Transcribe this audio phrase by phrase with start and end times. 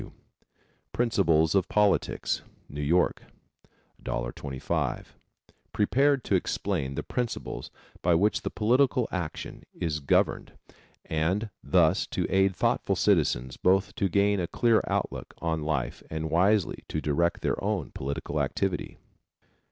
[0.01, 0.13] W.,
[0.93, 2.41] Principles of Politics.
[2.67, 3.21] New York,
[4.03, 5.05] $1.25.
[5.73, 7.69] Prepared to explain the principles
[8.01, 10.53] by which political action is governed
[11.05, 16.31] and thus to aid thoughtful citizens both to gain a clear outlook on life and
[16.31, 18.97] wisely to direct their own political activity.